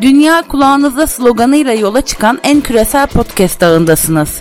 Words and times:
Dünya 0.00 0.42
kulağınızda 0.42 1.06
sloganıyla 1.06 1.72
yola 1.72 2.00
çıkan 2.00 2.40
en 2.42 2.60
küresel 2.60 3.06
podcast 3.06 3.62
ağındasınız. 3.62 4.40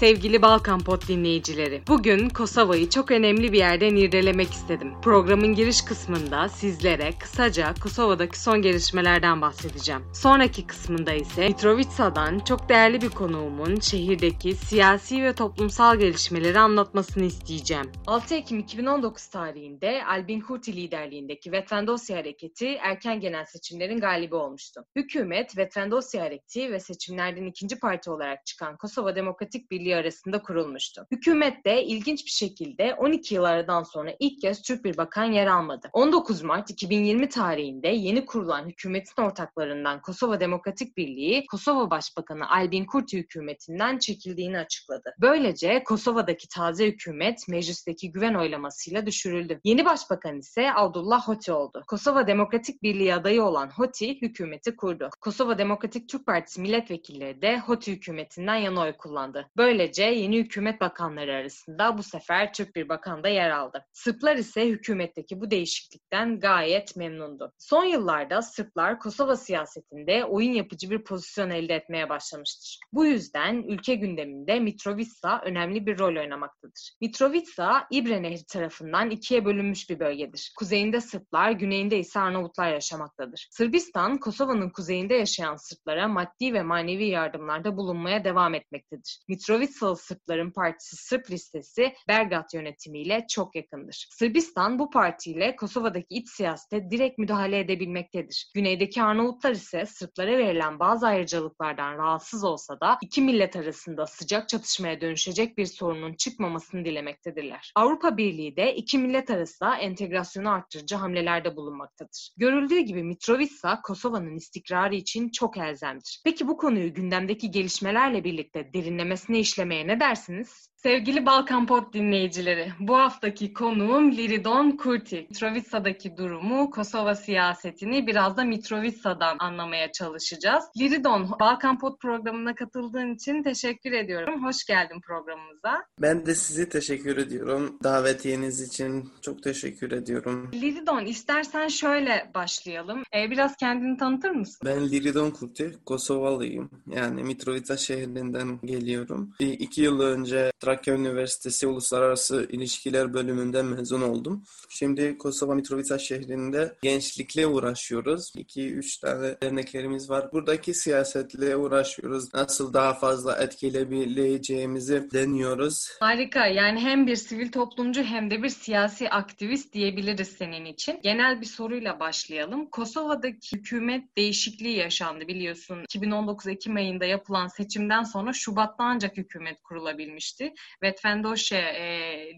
Sevgili 0.00 0.42
Balkan 0.42 0.80
Pod 0.80 1.08
dinleyicileri, 1.08 1.82
bugün 1.88 2.28
Kosova'yı 2.28 2.90
çok 2.90 3.10
önemli 3.10 3.52
bir 3.52 3.58
yerden 3.58 3.96
irdelemek 3.96 4.50
istedim. 4.50 4.92
Programın 5.02 5.54
giriş 5.54 5.82
kısmında 5.82 6.48
sizlere 6.48 7.12
kısaca 7.18 7.74
Kosova'daki 7.82 8.40
son 8.40 8.62
gelişmelerden 8.62 9.40
bahsedeceğim. 9.40 10.02
Sonraki 10.14 10.66
kısmında 10.66 11.12
ise 11.12 11.48
Mitrovica'dan 11.48 12.38
çok 12.38 12.68
değerli 12.68 13.00
bir 13.00 13.08
konuğumun 13.08 13.80
şehirdeki 13.80 14.54
siyasi 14.54 15.22
ve 15.22 15.32
toplumsal 15.32 15.96
gelişmeleri 15.96 16.58
anlatmasını 16.58 17.24
isteyeceğim. 17.24 17.92
6 18.06 18.34
Ekim 18.34 18.58
2019 18.58 19.26
tarihinde 19.26 20.04
Albin 20.04 20.40
Kurti 20.40 20.76
liderliğindeki 20.76 21.52
Vetvendosya 21.52 22.16
Hareketi 22.16 22.68
erken 22.68 23.20
genel 23.20 23.44
seçimlerin 23.44 24.00
galibi 24.00 24.34
olmuştu. 24.34 24.84
Hükümet 24.96 25.56
Vetvendosya 25.58 26.24
Hareketi 26.24 26.72
ve 26.72 26.80
seçimlerden 26.80 27.46
ikinci 27.46 27.78
parti 27.78 28.10
olarak 28.10 28.46
çıkan 28.46 28.76
Kosova 28.76 29.16
Demokratik 29.16 29.70
Birliği 29.70 29.89
arasında 29.96 30.42
kurulmuştu. 30.42 31.06
Hükümet 31.10 31.64
de 31.66 31.84
ilginç 31.84 32.24
bir 32.26 32.30
şekilde 32.30 32.94
12 32.94 33.34
yıl 33.34 33.44
aradan 33.44 33.82
sonra 33.82 34.14
ilk 34.18 34.40
kez 34.40 34.62
Türk 34.62 34.84
bir 34.84 34.96
bakan 34.96 35.24
yer 35.24 35.46
almadı. 35.46 35.88
19 35.92 36.42
Mart 36.42 36.70
2020 36.70 37.28
tarihinde 37.28 37.88
yeni 37.88 38.26
kurulan 38.26 38.68
hükümetin 38.68 39.22
ortaklarından 39.22 40.02
Kosova 40.02 40.40
Demokratik 40.40 40.96
Birliği, 40.96 41.46
Kosova 41.46 41.90
Başbakanı 41.90 42.50
Albin 42.50 42.84
Kurti 42.84 43.18
hükümetinden 43.18 43.98
çekildiğini 43.98 44.58
açıkladı. 44.58 45.14
Böylece 45.20 45.82
Kosova'daki 45.84 46.48
taze 46.48 46.86
hükümet 46.86 47.48
meclisteki 47.48 48.12
güven 48.12 48.34
oylamasıyla 48.34 49.06
düşürüldü. 49.06 49.60
Yeni 49.64 49.84
başbakan 49.84 50.38
ise 50.38 50.74
Abdullah 50.74 51.28
Hoti 51.28 51.52
oldu. 51.52 51.84
Kosova 51.86 52.26
Demokratik 52.26 52.82
Birliği 52.82 53.14
adayı 53.14 53.42
olan 53.42 53.70
Hoti 53.70 54.22
hükümeti 54.22 54.76
kurdu. 54.76 55.10
Kosova 55.20 55.58
Demokratik 55.58 56.08
Türk 56.08 56.26
Partisi 56.26 56.60
milletvekilleri 56.60 57.42
de 57.42 57.58
Hoti 57.58 57.92
hükümetinden 57.92 58.56
yana 58.56 58.80
oy 58.82 58.92
kullandı. 58.92 59.50
Böyle 59.56 59.79
Böylece 59.80 60.04
yeni 60.04 60.38
hükümet 60.38 60.80
bakanları 60.80 61.34
arasında 61.34 61.98
bu 61.98 62.02
sefer 62.02 62.52
Türk 62.52 62.76
bir 62.76 62.88
bakan 62.88 63.24
da 63.24 63.28
yer 63.28 63.50
aldı. 63.50 63.86
Sırplar 63.92 64.36
ise 64.36 64.68
hükümetteki 64.68 65.40
bu 65.40 65.50
değişiklikten 65.50 66.40
gayet 66.40 66.96
memnundu. 66.96 67.52
Son 67.58 67.84
yıllarda 67.84 68.42
Sırplar 68.42 68.98
Kosova 68.98 69.36
siyasetinde 69.36 70.24
oyun 70.24 70.52
yapıcı 70.52 70.90
bir 70.90 71.04
pozisyon 71.04 71.50
elde 71.50 71.74
etmeye 71.74 72.08
başlamıştır. 72.08 72.78
Bu 72.92 73.06
yüzden 73.06 73.62
ülke 73.62 73.94
gündeminde 73.94 74.60
Mitrovica 74.60 75.40
önemli 75.44 75.86
bir 75.86 75.98
rol 75.98 76.16
oynamaktadır. 76.16 76.92
Mitrovica, 77.00 77.86
İbre 77.90 78.22
Nehri 78.22 78.44
tarafından 78.44 79.10
ikiye 79.10 79.44
bölünmüş 79.44 79.90
bir 79.90 80.00
bölgedir. 80.00 80.52
Kuzeyinde 80.58 81.00
Sırplar, 81.00 81.50
güneyinde 81.50 81.98
ise 81.98 82.20
Arnavutlar 82.20 82.72
yaşamaktadır. 82.72 83.48
Sırbistan, 83.50 84.18
Kosova'nın 84.18 84.70
kuzeyinde 84.70 85.14
yaşayan 85.14 85.56
Sırplara 85.56 86.08
maddi 86.08 86.54
ve 86.54 86.62
manevi 86.62 87.06
yardımlarda 87.06 87.76
bulunmaya 87.76 88.24
devam 88.24 88.54
etmektedir. 88.54 89.20
Mitrovica 89.28 89.69
Kılıçdaroğlu 89.70 89.96
Sırpların 89.96 90.50
Partisi 90.50 90.96
Sırp 90.96 91.30
listesi 91.30 91.94
Belgrad 92.08 92.48
yönetimiyle 92.54 93.26
çok 93.28 93.54
yakındır. 93.56 94.06
Sırbistan 94.10 94.78
bu 94.78 94.90
partiyle 94.90 95.56
Kosova'daki 95.56 96.06
iç 96.14 96.28
siyasete 96.28 96.90
direkt 96.90 97.18
müdahale 97.18 97.58
edebilmektedir. 97.58 98.50
Güneydeki 98.54 99.02
Arnavutlar 99.02 99.50
ise 99.50 99.86
Sırplara 99.86 100.38
verilen 100.38 100.78
bazı 100.78 101.06
ayrıcalıklardan 101.06 101.98
rahatsız 101.98 102.44
olsa 102.44 102.80
da 102.80 102.98
iki 103.02 103.22
millet 103.22 103.56
arasında 103.56 104.06
sıcak 104.06 104.48
çatışmaya 104.48 105.00
dönüşecek 105.00 105.58
bir 105.58 105.66
sorunun 105.66 106.14
çıkmamasını 106.14 106.84
dilemektedirler. 106.84 107.72
Avrupa 107.76 108.16
Birliği 108.16 108.56
de 108.56 108.74
iki 108.74 108.98
millet 108.98 109.30
arasında 109.30 109.76
entegrasyonu 109.76 110.50
arttırıcı 110.50 110.96
hamlelerde 110.96 111.56
bulunmaktadır. 111.56 112.30
Görüldüğü 112.36 112.78
gibi 112.78 113.02
Mitrovica 113.02 113.80
Kosova'nın 113.82 114.36
istikrarı 114.36 114.94
için 114.94 115.30
çok 115.30 115.58
elzemdir. 115.58 116.20
Peki 116.24 116.48
bu 116.48 116.56
konuyu 116.56 116.94
gündemdeki 116.94 117.50
gelişmelerle 117.50 118.24
birlikte 118.24 118.72
derinlemesine 118.74 119.38
işlemek 119.38 119.59
işlemeye 119.60 119.86
ne 119.86 120.00
dersiniz? 120.00 120.70
Sevgili 120.82 121.26
Balkan 121.26 121.66
Pod 121.66 121.92
dinleyicileri, 121.94 122.72
bu 122.80 122.96
haftaki 122.96 123.52
konuğum 123.52 124.12
Liridon 124.12 124.70
Kurti. 124.70 125.26
Mitrovica'daki 125.30 126.16
durumu, 126.16 126.70
Kosova 126.70 127.14
siyasetini 127.14 128.06
biraz 128.06 128.36
da 128.36 128.44
Mitrovica'dan 128.44 129.36
anlamaya 129.38 129.92
çalışacağız. 129.92 130.64
Liridon, 130.78 131.30
Balkan 131.40 131.78
Pod 131.78 131.98
programına 131.98 132.54
katıldığın 132.54 133.14
için 133.14 133.42
teşekkür 133.42 133.92
ediyorum. 133.92 134.44
Hoş 134.46 134.64
geldin 134.64 135.00
programımıza. 135.00 135.84
Ben 135.98 136.26
de 136.26 136.34
size 136.34 136.68
teşekkür 136.68 137.16
ediyorum. 137.16 137.78
Davetiyeniz 137.84 138.60
için 138.60 139.10
çok 139.22 139.42
teşekkür 139.42 139.92
ediyorum. 139.92 140.50
Liridon, 140.54 141.04
istersen 141.04 141.68
şöyle 141.68 142.30
başlayalım. 142.34 143.02
Ee, 143.14 143.30
biraz 143.30 143.56
kendini 143.56 143.96
tanıtır 143.96 144.30
mısın? 144.30 144.60
Ben 144.64 144.90
Liridon 144.90 145.30
Kurti, 145.30 145.74
Kosovalıyım. 145.86 146.70
Yani 146.86 147.22
Mitrovica 147.22 147.76
şehrinden 147.76 148.58
geliyorum. 148.64 149.32
Bir 149.50 149.60
iki 149.60 149.82
yıl 149.82 150.00
önce 150.00 150.52
Trakya 150.60 150.94
Üniversitesi 150.94 151.66
Uluslararası 151.66 152.46
İlişkiler 152.50 153.14
bölümünden 153.14 153.66
mezun 153.66 154.02
oldum. 154.02 154.44
Şimdi 154.68 155.18
Kosova 155.18 155.54
Mitrovica 155.54 155.98
şehrinde 155.98 156.76
gençlikle 156.82 157.46
uğraşıyoruz. 157.46 158.32
2-3 158.36 159.00
tane 159.00 159.36
derneklerimiz 159.42 160.10
var. 160.10 160.32
Buradaki 160.32 160.74
siyasetle 160.74 161.56
uğraşıyoruz. 161.56 162.34
Nasıl 162.34 162.72
daha 162.72 162.94
fazla 162.94 163.36
etkileyebileceğimizi 163.36 165.08
deniyoruz. 165.12 165.88
Harika. 166.00 166.46
Yani 166.46 166.80
hem 166.80 167.06
bir 167.06 167.16
sivil 167.16 167.52
toplumcu 167.52 168.02
hem 168.02 168.30
de 168.30 168.42
bir 168.42 168.48
siyasi 168.48 169.10
aktivist 169.10 169.72
diyebiliriz 169.72 170.28
senin 170.28 170.64
için. 170.64 171.00
Genel 171.02 171.40
bir 171.40 171.46
soruyla 171.46 172.00
başlayalım. 172.00 172.66
Kosova'daki 172.66 173.56
hükümet 173.56 174.16
değişikliği 174.16 174.76
yaşandı 174.76 175.28
biliyorsun. 175.28 175.82
2019 175.84 176.46
Ekim 176.46 176.76
ayında 176.76 177.04
yapılan 177.04 177.46
seçimden 177.46 178.02
sonra 178.02 178.32
Şubat'ta 178.32 178.84
ancak 178.84 179.16
hükümet 179.16 179.39
kurulabilmişti. 179.64 180.54
Vetfendoshe 180.82 181.56
e, 181.56 181.88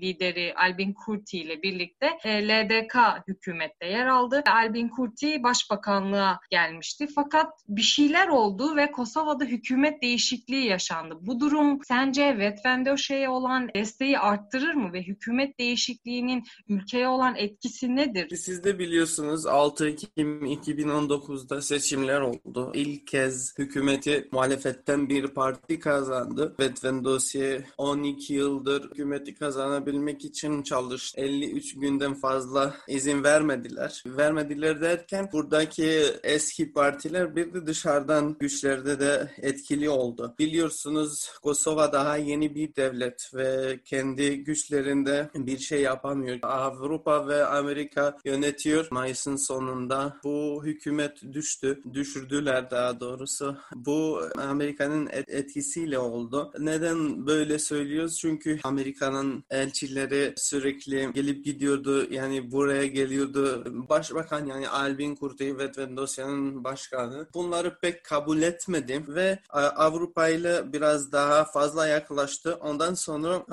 lideri 0.00 0.54
Albin 0.54 0.92
Kurti 0.92 1.38
ile 1.38 1.62
birlikte 1.62 2.10
e, 2.24 2.48
LDK 2.48 2.96
hükümette 3.28 3.86
yer 3.86 4.06
aldı. 4.06 4.42
Albin 4.46 4.88
Kurti 4.88 5.42
başbakanlığa 5.42 6.38
gelmişti. 6.50 7.06
Fakat 7.14 7.52
bir 7.68 7.82
şeyler 7.82 8.28
oldu 8.28 8.76
ve 8.76 8.92
Kosova'da 8.92 9.44
hükümet 9.44 10.02
değişikliği 10.02 10.66
yaşandı. 10.66 11.18
Bu 11.20 11.40
durum 11.40 11.78
sence 11.84 12.38
Vetvendoshe'ye 12.38 13.28
olan 13.28 13.68
desteği 13.74 14.18
arttırır 14.18 14.74
mı 14.74 14.92
ve 14.92 15.02
hükümet 15.02 15.58
değişikliğinin 15.58 16.44
ülkeye 16.68 17.08
olan 17.08 17.34
etkisi 17.36 17.96
nedir? 17.96 18.36
Siz 18.36 18.64
de 18.64 18.78
biliyorsunuz 18.78 19.46
6 19.46 19.88
Ekim 19.88 20.44
2019'da 20.44 21.62
seçimler 21.62 22.20
oldu. 22.20 22.72
İlk 22.74 23.06
kez 23.06 23.58
hükümeti 23.58 24.28
muhalefetten 24.32 25.08
bir 25.08 25.28
parti 25.28 25.80
kazandı. 25.80 26.54
Vetvendosye 26.82 27.64
12 27.78 28.34
yıldır 28.34 28.90
hükümeti 28.90 29.34
kazanabilmek 29.34 30.24
için 30.24 30.62
çalıştı. 30.62 31.20
53 31.20 31.74
günden 31.74 32.14
fazla 32.14 32.74
izin 32.88 33.24
vermediler. 33.24 34.02
Vermediler 34.06 34.80
derken 34.80 35.28
buradaki 35.32 36.02
eski 36.22 36.72
partiler 36.72 37.36
bir 37.36 37.54
de 37.54 37.66
dışarıdan 37.66 38.36
güçlerde 38.40 39.00
de 39.00 39.30
etkili 39.38 39.90
oldu. 39.90 40.34
Biliyorsunuz 40.38 41.30
Kosova 41.42 41.92
daha 41.92 42.16
yeni 42.16 42.54
bir 42.54 42.76
devlet 42.76 43.30
ve 43.34 43.80
kendi 43.84 44.44
güçlerinde 44.44 45.30
bir 45.34 45.58
şey 45.58 45.80
yapamıyor. 45.82 46.38
Avrupa 46.42 47.28
ve 47.28 47.46
Amerika 47.46 48.18
yönetiyor. 48.24 48.88
Mayıs'ın 48.90 49.36
sonunda 49.36 50.16
bu 50.24 50.62
hükümet 50.64 51.22
düştü. 51.32 51.82
Düşürdüler 51.94 52.70
daha 52.70 53.00
doğrusu. 53.00 53.56
Bu 53.74 54.20
Amerika'nın 54.38 55.08
etkisiyle 55.12 55.98
oldu. 55.98 56.52
Neden 56.72 57.26
böyle 57.26 57.58
söylüyoruz? 57.58 58.18
Çünkü 58.18 58.58
Amerika'nın 58.64 59.44
elçileri 59.50 60.34
sürekli 60.36 61.12
gelip 61.12 61.44
gidiyordu. 61.44 62.12
Yani 62.12 62.52
buraya 62.52 62.86
geliyordu. 62.86 63.64
Başbakan 63.88 64.46
yani 64.46 64.68
Albin 64.68 65.14
Kurti 65.14 65.58
ve 65.58 65.70
Vendosya'nın 65.78 66.64
başkanı. 66.64 67.26
Bunları 67.34 67.78
pek 67.80 68.04
kabul 68.04 68.42
etmedi 68.42 69.04
ve 69.08 69.38
Avrupa 69.50 70.28
ile 70.28 70.72
biraz 70.72 71.12
daha 71.12 71.44
fazla 71.44 71.86
yaklaştı. 71.86 72.54
Ondan 72.60 72.94
sonra 72.94 73.44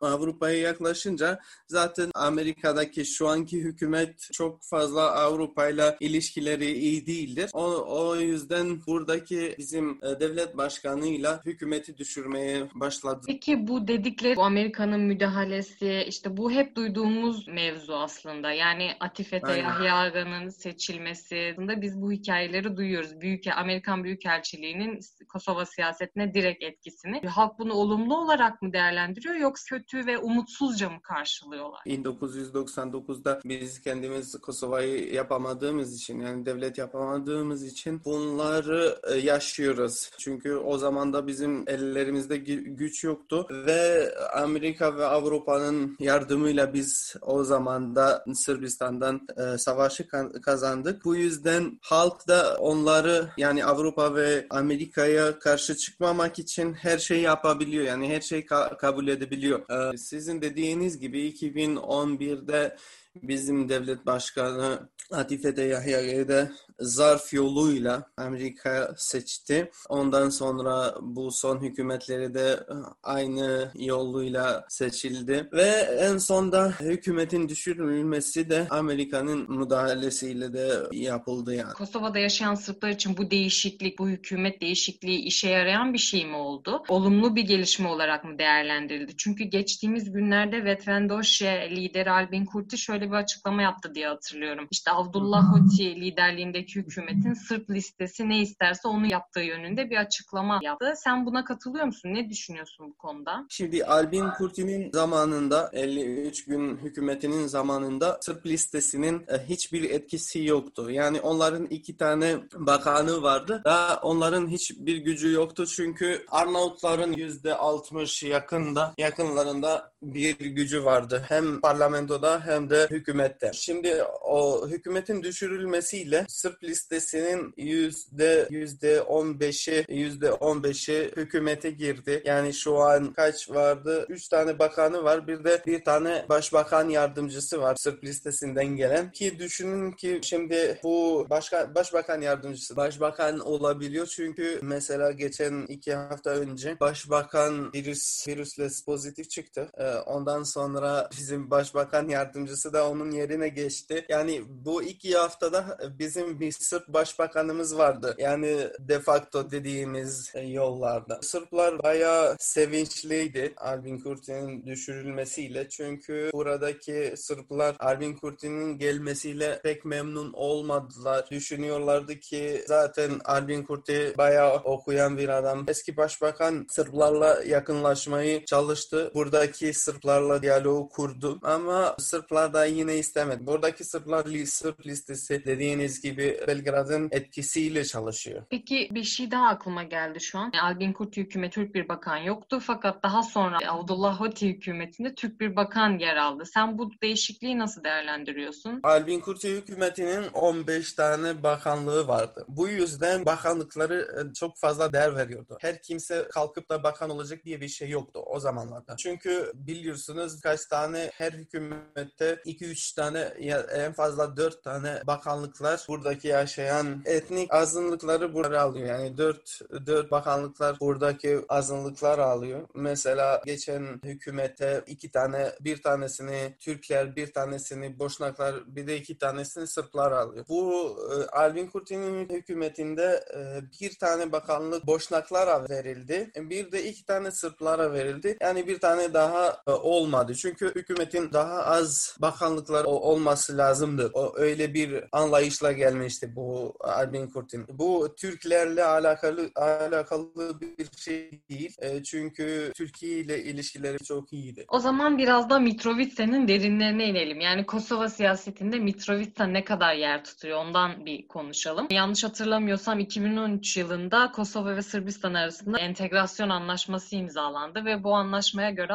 Avrupa'ya 0.00 0.58
yaklaşınca 0.58 1.40
zaten 1.68 2.10
Amerika'daki 2.14 3.04
şu 3.04 3.28
anki 3.28 3.58
hükümet 3.58 4.28
çok 4.32 4.62
fazla 4.62 5.12
Avrupa 5.12 5.68
ile 5.68 5.96
ilişkileri 6.00 6.72
iyi 6.72 7.06
değildir. 7.06 7.50
O, 7.52 7.64
o 7.88 8.16
yüzden 8.16 8.80
buradaki 8.86 9.54
bizim 9.58 9.90
e, 9.90 10.20
devlet 10.20 10.56
başkanıyla 10.56 11.40
hükümeti 11.44 11.98
düşürmeye 11.98 12.67
başladı. 12.74 13.20
Peki 13.26 13.68
bu 13.68 13.88
dedikleri 13.88 14.36
bu 14.36 14.44
Amerika'nın 14.44 15.00
müdahalesi 15.00 16.04
işte 16.08 16.36
bu 16.36 16.50
hep 16.50 16.76
duyduğumuz 16.76 17.48
mevzu 17.48 17.94
aslında. 17.94 18.52
Yani 18.52 18.92
Atife 19.00 19.40
Yahya 19.48 19.96
Aga'nın 19.96 20.48
seçilmesi 20.48 21.54
aslında 21.68 21.82
biz 21.82 22.00
bu 22.00 22.12
hikayeleri 22.12 22.76
duyuyoruz. 22.76 23.20
Büyük 23.20 23.44
Amerikan 23.56 24.04
Büyükelçiliği'nin 24.04 25.00
Kosova 25.28 25.66
siyasetine 25.66 26.34
direkt 26.34 26.62
etkisini. 26.62 27.20
Halk 27.28 27.58
bunu 27.58 27.72
olumlu 27.72 28.16
olarak 28.16 28.62
mı 28.62 28.72
değerlendiriyor 28.72 29.34
yoksa 29.34 29.76
kötü 29.76 30.06
ve 30.06 30.18
umutsuzca 30.18 30.90
mı 30.90 31.02
karşılıyorlar? 31.02 31.80
1999'da 31.86 33.40
biz 33.44 33.80
kendimiz 33.80 34.40
Kosova'yı 34.40 35.14
yapamadığımız 35.14 35.94
için 35.94 36.20
yani 36.20 36.46
devlet 36.46 36.78
yapamadığımız 36.78 37.64
için 37.64 38.04
bunları 38.04 38.98
e, 39.12 39.14
yaşıyoruz. 39.14 40.10
Çünkü 40.18 40.54
o 40.54 40.78
zaman 40.78 41.12
da 41.12 41.26
bizim 41.26 41.68
ellerimizde 41.68 42.36
güç 42.64 43.04
yoktu 43.04 43.46
ve 43.50 44.14
Amerika 44.34 44.96
ve 44.96 45.04
Avrupa'nın 45.04 45.96
yardımıyla 46.00 46.74
biz 46.74 47.14
o 47.22 47.44
zaman 47.44 47.96
da 47.96 48.24
Sırbistan'dan 48.34 49.28
e, 49.36 49.58
savaşı 49.58 50.08
kazandık. 50.42 51.04
Bu 51.04 51.16
yüzden 51.16 51.78
halk 51.82 52.28
da 52.28 52.56
onları 52.58 53.28
yani 53.36 53.64
Avrupa 53.64 54.14
ve 54.14 54.46
Amerika'ya 54.50 55.38
karşı 55.38 55.76
çıkmamak 55.76 56.38
için 56.38 56.74
her 56.74 56.98
şeyi 56.98 57.22
yapabiliyor. 57.22 57.84
Yani 57.84 58.08
her 58.08 58.20
şeyi 58.20 58.44
ka- 58.44 58.76
kabul 58.76 59.08
edebiliyor. 59.08 59.92
E, 59.94 59.96
sizin 59.96 60.42
dediğiniz 60.42 60.98
gibi 60.98 61.28
2011'de 61.28 62.76
bizim 63.22 63.68
devlet 63.68 64.06
başkanı 64.06 64.88
Atife 65.10 65.62
Yahya'yı 65.62 66.28
da 66.28 66.50
zarf 66.80 67.32
yoluyla 67.32 68.10
Amerika 68.16 68.94
seçti. 68.96 69.70
Ondan 69.88 70.28
sonra 70.28 70.94
bu 71.00 71.30
son 71.30 71.62
hükümetleri 71.62 72.34
de 72.34 72.60
aynı 73.02 73.72
yoluyla 73.74 74.64
seçildi. 74.68 75.48
Ve 75.52 75.68
en 76.00 76.18
sonda 76.18 76.72
hükümetin 76.80 77.48
düşürülmesi 77.48 78.50
de 78.50 78.66
Amerika'nın 78.70 79.58
müdahalesiyle 79.58 80.52
de 80.52 80.68
yapıldı 80.92 81.54
yani. 81.54 81.72
Kosova'da 81.72 82.18
yaşayan 82.18 82.54
Sırplar 82.54 82.88
için 82.88 83.16
bu 83.16 83.30
değişiklik, 83.30 83.98
bu 83.98 84.08
hükümet 84.08 84.60
değişikliği 84.60 85.18
işe 85.18 85.48
yarayan 85.48 85.92
bir 85.92 85.98
şey 85.98 86.26
mi 86.26 86.36
oldu? 86.36 86.82
Olumlu 86.88 87.36
bir 87.36 87.42
gelişme 87.42 87.88
olarak 87.88 88.24
mı 88.24 88.38
değerlendirildi? 88.38 89.16
Çünkü 89.16 89.44
geçtiğimiz 89.44 90.12
günlerde 90.12 90.64
Vetvendoşe 90.64 91.70
lideri 91.70 92.10
Albin 92.10 92.44
Kurti 92.44 92.78
şöyle 92.78 93.07
bir 93.10 93.16
açıklama 93.16 93.62
yaptı 93.62 93.94
diye 93.94 94.08
hatırlıyorum. 94.08 94.68
İşte 94.70 94.90
Abdullah 94.92 95.52
Hoti 95.52 96.00
liderliğindeki 96.00 96.80
hükümetin 96.80 97.34
Sırp 97.34 97.70
listesi 97.70 98.28
ne 98.28 98.40
isterse 98.40 98.88
onu 98.88 99.12
yaptığı 99.12 99.40
yönünde 99.40 99.90
bir 99.90 99.96
açıklama 99.96 100.60
yaptı. 100.62 100.94
Sen 100.96 101.26
buna 101.26 101.44
katılıyor 101.44 101.84
musun? 101.84 102.14
Ne 102.14 102.30
düşünüyorsun 102.30 102.90
bu 102.90 102.96
konuda? 102.96 103.46
Şimdi 103.48 103.84
Albin 103.84 104.28
Kurti'nin 104.38 104.92
zamanında 104.92 105.70
53 105.72 106.44
gün 106.44 106.76
hükümetinin 106.76 107.46
zamanında 107.46 108.18
Sırp 108.20 108.46
listesinin 108.46 109.24
e, 109.28 109.48
hiçbir 109.48 109.90
etkisi 109.90 110.44
yoktu. 110.44 110.90
Yani 110.90 111.20
onların 111.20 111.66
iki 111.66 111.96
tane 111.96 112.36
bakanı 112.54 113.22
vardı 113.22 113.62
da 113.64 114.00
onların 114.02 114.48
hiçbir 114.48 114.96
gücü 114.96 115.32
yoktu 115.32 115.66
çünkü 115.66 116.24
Arnavutların 116.30 117.12
yüzde 117.12 117.54
60 117.54 118.22
yakında 118.22 118.94
yakınlarında 118.98 119.92
bir 120.02 120.38
gücü 120.38 120.84
vardı. 120.84 121.24
Hem 121.28 121.60
parlamentoda 121.60 122.46
hem 122.46 122.70
de 122.70 122.86
hükümette. 122.90 123.50
Şimdi 123.54 124.02
o 124.22 124.68
hükümetin 124.68 125.22
düşürülmesiyle 125.22 126.26
Sırp 126.28 126.64
listesinin 126.64 127.54
yüzde 127.56 128.48
yüzde 128.50 129.02
on 129.02 129.40
beşi 129.40 129.84
yüzde 129.88 130.32
on 130.32 130.62
beşi 130.62 131.12
hükümete 131.16 131.70
girdi. 131.70 132.22
Yani 132.24 132.54
şu 132.54 132.78
an 132.78 133.12
kaç 133.12 133.50
vardı? 133.50 134.06
Üç 134.08 134.28
tane 134.28 134.58
bakanı 134.58 135.04
var. 135.04 135.26
Bir 135.26 135.44
de 135.44 135.62
bir 135.66 135.84
tane 135.84 136.26
başbakan 136.28 136.88
yardımcısı 136.88 137.60
var 137.60 137.76
Sırp 137.76 138.04
listesinden 138.04 138.66
gelen. 138.66 139.12
Ki 139.12 139.38
düşünün 139.38 139.92
ki 139.92 140.20
şimdi 140.22 140.80
bu 140.84 141.26
başka, 141.30 141.74
başbakan 141.74 142.20
yardımcısı 142.20 142.76
başbakan 142.76 143.38
olabiliyor. 143.38 144.06
Çünkü 144.06 144.58
mesela 144.62 145.10
geçen 145.10 145.62
iki 145.62 145.94
hafta 145.94 146.30
önce 146.30 146.80
başbakan 146.80 147.72
virüs 147.74 148.28
virüsle 148.28 148.68
pozitif 148.86 149.30
çıktı. 149.30 149.70
Ee, 149.78 149.87
ondan 150.06 150.42
sonra 150.42 151.08
bizim 151.18 151.50
başbakan 151.50 152.08
yardımcısı 152.08 152.72
da 152.72 152.90
onun 152.90 153.10
yerine 153.10 153.48
geçti. 153.48 154.06
Yani 154.08 154.42
bu 154.48 154.82
iki 154.82 155.16
haftada 155.16 155.78
bizim 155.98 156.40
bir 156.40 156.52
Sırp 156.52 156.88
başbakanımız 156.88 157.78
vardı. 157.78 158.14
Yani 158.18 158.68
de 158.78 159.00
facto 159.00 159.50
dediğimiz 159.50 160.32
yollarda. 160.46 161.18
Sırplar 161.22 161.82
bayağı 161.82 162.36
sevinçliydi 162.38 163.54
Albin 163.56 163.98
Kurti'nin 163.98 164.66
düşürülmesiyle. 164.66 165.68
Çünkü 165.68 166.30
buradaki 166.32 167.14
Sırplar 167.16 167.76
Albin 167.78 168.16
Kurti'nin 168.16 168.78
gelmesiyle 168.78 169.60
pek 169.62 169.84
memnun 169.84 170.32
olmadılar. 170.32 171.26
Düşünüyorlardı 171.30 172.20
ki 172.20 172.64
zaten 172.66 173.10
Albin 173.24 173.62
Kurti 173.62 174.14
bayağı 174.18 174.56
okuyan 174.56 175.18
bir 175.18 175.28
adam. 175.28 175.64
Eski 175.68 175.96
başbakan 175.96 176.66
Sırplarla 176.70 177.42
yakınlaşmayı 177.46 178.44
çalıştı. 178.44 179.10
Buradaki 179.14 179.72
Sırplarla 179.78 180.42
diyaloğu 180.42 180.88
kurdu. 180.88 181.38
Ama 181.42 181.96
Sırplar 181.98 182.54
da 182.54 182.64
yine 182.64 182.96
istemedi. 182.96 183.46
Buradaki 183.46 183.84
Sırplar 183.84 184.26
Sırp 184.46 184.86
listesi 184.86 185.44
dediğiniz 185.44 186.00
gibi 186.00 186.40
Belgrad'ın 186.46 187.08
etkisiyle 187.10 187.84
çalışıyor. 187.84 188.42
Peki 188.50 188.88
bir 188.92 189.04
şey 189.04 189.30
daha 189.30 189.48
aklıma 189.48 189.82
geldi 189.82 190.20
şu 190.20 190.38
an. 190.38 190.52
Albin 190.62 190.92
Kurti 190.92 191.20
hükümeti 191.20 191.58
Türk 191.58 191.74
bir 191.74 191.88
bakan 191.88 192.16
yoktu 192.16 192.60
fakat 192.62 193.02
daha 193.02 193.22
sonra 193.22 193.58
Abdullah 193.68 194.20
Hoti 194.20 194.48
hükümetinde 194.48 195.14
Türk 195.14 195.40
bir 195.40 195.56
bakan 195.56 195.98
yer 195.98 196.16
aldı. 196.16 196.44
Sen 196.54 196.78
bu 196.78 196.90
değişikliği 197.02 197.58
nasıl 197.58 197.84
değerlendiriyorsun? 197.84 198.80
Albin 198.82 199.20
Kurti 199.20 199.48
hükümetinin 199.48 200.24
15 200.32 200.92
tane 200.92 201.42
bakanlığı 201.42 202.08
vardı. 202.08 202.44
Bu 202.48 202.68
yüzden 202.68 203.26
bakanlıkları 203.26 204.08
e, 204.30 204.34
çok 204.34 204.58
fazla 204.58 204.92
değer 204.92 205.16
veriyordu. 205.16 205.58
Her 205.60 205.82
kimse 205.82 206.28
kalkıp 206.30 206.68
da 206.68 206.82
bakan 206.82 207.10
olacak 207.10 207.44
diye 207.44 207.60
bir 207.60 207.68
şey 207.68 207.88
yoktu 207.88 208.22
o 208.26 208.40
zamanlarda. 208.40 208.96
Çünkü 208.96 209.52
biliyorsunuz 209.68 210.40
kaç 210.40 210.66
tane 210.66 211.10
her 211.14 211.32
hükümette 211.32 212.38
2-3 212.46 212.96
tane 212.96 213.34
ya 213.40 213.60
en 213.60 213.92
fazla 213.92 214.36
4 214.36 214.64
tane 214.64 215.02
bakanlıklar 215.06 215.84
buradaki 215.88 216.28
yaşayan 216.28 217.02
etnik 217.04 217.54
azınlıkları 217.54 218.34
burada 218.34 218.60
alıyor. 218.60 218.86
Yani 218.86 219.18
4 219.18 219.60
4 219.86 220.10
bakanlıklar 220.10 220.80
buradaki 220.80 221.40
azınlıklar 221.48 222.18
alıyor. 222.18 222.68
Mesela 222.74 223.42
geçen 223.46 224.00
hükümete 224.04 224.84
iki 224.86 225.10
tane 225.10 225.52
bir 225.60 225.82
tanesini 225.82 226.56
Türkler, 226.60 227.16
bir 227.16 227.32
tanesini 227.32 227.98
Boşnaklar, 227.98 228.54
bir 228.66 228.86
de 228.86 228.96
iki 228.96 229.18
tanesini 229.18 229.66
Sırplar 229.66 230.12
alıyor. 230.12 230.44
Bu 230.48 230.96
e, 231.12 231.26
Albin 231.26 231.66
Kurti'nin 231.66 232.28
hükümetinde 232.28 233.24
e, 233.36 233.40
bir 233.80 233.98
tane 233.98 234.32
bakanlık 234.32 234.86
Boşnaklara 234.86 235.68
verildi. 235.68 236.30
Bir 236.36 236.72
de 236.72 236.84
iki 236.84 237.06
tane 237.06 237.30
Sırplara 237.30 237.92
verildi. 237.92 238.36
Yani 238.40 238.66
bir 238.66 238.80
tane 238.80 239.14
daha 239.14 239.57
e, 239.66 239.70
olmadı. 239.70 240.34
Çünkü 240.34 240.72
hükümetin 240.74 241.32
daha 241.32 241.62
az 241.64 242.16
bakanlıklar 242.20 242.84
olması 242.84 243.58
lazımdı. 243.58 244.10
O 244.14 244.32
öyle 244.36 244.74
bir 244.74 245.04
anlayışla 245.12 245.72
gelmişti 245.72 246.36
bu 246.36 246.74
Albin 246.80 247.26
Kurtin. 247.26 247.66
Bu 247.68 248.14
Türklerle 248.16 248.84
alakalı 248.84 249.50
alakalı 249.56 250.60
bir 250.60 250.88
şey 250.96 251.40
değil. 251.50 251.76
E, 251.78 252.02
çünkü 252.02 252.72
Türkiye 252.74 253.18
ile 253.18 253.42
ilişkileri 253.42 254.04
çok 254.04 254.32
iyiydi. 254.32 254.64
O 254.68 254.78
zaman 254.78 255.18
biraz 255.18 255.50
da 255.50 255.58
Mitrovica'nın 255.58 256.48
derinlerine 256.48 257.06
inelim. 257.06 257.40
Yani 257.40 257.66
Kosova 257.66 258.08
siyasetinde 258.08 258.78
Mitrovica 258.78 259.46
ne 259.46 259.64
kadar 259.64 259.94
yer 259.94 260.24
tutuyor 260.24 260.58
ondan 260.58 261.06
bir 261.06 261.28
konuşalım. 261.28 261.86
Yanlış 261.90 262.24
hatırlamıyorsam 262.24 262.98
2013 263.00 263.76
yılında 263.76 264.32
Kosova 264.32 264.76
ve 264.76 264.82
Sırbistan 264.82 265.34
arasında 265.34 265.78
entegrasyon 265.78 266.48
anlaşması 266.48 267.16
imzalandı 267.16 267.84
ve 267.84 268.04
bu 268.04 268.14
anlaşmaya 268.14 268.70
göre 268.70 268.94